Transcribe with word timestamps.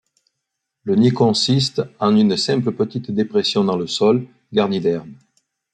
Le 0.83 0.95
nid 0.95 1.11
consiste 1.13 1.83
en 1.99 2.15
une 2.17 2.35
simple 2.35 2.71
petite 2.71 3.11
dépression 3.11 3.63
dans 3.63 3.77
le 3.77 3.85
sol, 3.85 4.25
garnie 4.51 4.79
d’herbes. 4.79 5.13